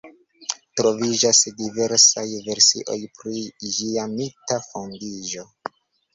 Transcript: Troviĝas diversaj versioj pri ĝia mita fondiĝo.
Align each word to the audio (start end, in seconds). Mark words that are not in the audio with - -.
Troviĝas 0.79 1.41
diversaj 1.59 2.23
versioj 2.47 2.97
pri 3.19 3.45
ĝia 3.77 4.09
mita 4.17 4.61
fondiĝo. 4.73 5.47